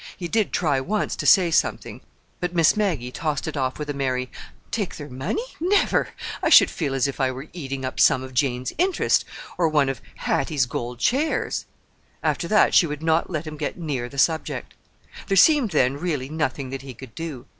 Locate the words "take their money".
4.71-5.45